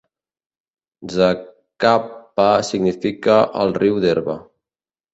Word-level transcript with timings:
Zacapa 1.17 2.49
significa 2.73 3.39
al 3.65 3.79
riu 3.81 4.03
d'herba. 4.09 4.41